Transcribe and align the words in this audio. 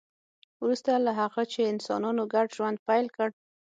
وروسته 0.61 0.91
له 1.05 1.11
هغه 1.21 1.41
چې 1.51 1.69
انسانانو 1.73 2.23
ګډ 2.33 2.47
ژوند 2.57 2.77
پیل 2.87 3.05
کړ 3.15 3.29